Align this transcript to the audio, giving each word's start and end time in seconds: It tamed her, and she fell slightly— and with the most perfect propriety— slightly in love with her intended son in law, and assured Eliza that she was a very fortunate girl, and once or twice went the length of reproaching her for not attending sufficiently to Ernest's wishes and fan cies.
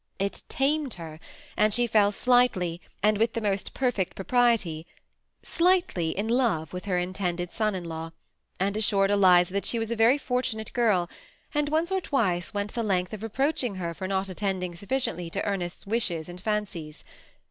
It 0.17 0.41
tamed 0.49 0.95
her, 0.95 1.19
and 1.55 1.75
she 1.75 1.85
fell 1.85 2.11
slightly— 2.11 2.81
and 3.03 3.19
with 3.19 3.33
the 3.33 3.39
most 3.39 3.75
perfect 3.75 4.15
propriety— 4.15 4.87
slightly 5.59 6.09
in 6.09 6.27
love 6.27 6.73
with 6.73 6.85
her 6.85 6.97
intended 6.97 7.53
son 7.53 7.75
in 7.75 7.83
law, 7.85 8.11
and 8.59 8.75
assured 8.75 9.11
Eliza 9.11 9.53
that 9.53 9.65
she 9.67 9.77
was 9.77 9.91
a 9.91 9.95
very 9.95 10.17
fortunate 10.17 10.73
girl, 10.73 11.07
and 11.53 11.69
once 11.69 11.91
or 11.91 12.01
twice 12.01 12.51
went 12.51 12.73
the 12.73 12.81
length 12.81 13.13
of 13.13 13.21
reproaching 13.21 13.75
her 13.75 13.93
for 13.93 14.07
not 14.07 14.27
attending 14.27 14.73
sufficiently 14.73 15.29
to 15.29 15.45
Ernest's 15.45 15.85
wishes 15.85 16.27
and 16.27 16.41
fan 16.41 16.65
cies. 16.65 17.03